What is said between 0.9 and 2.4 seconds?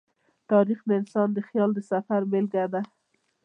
انسان د خیال د سفر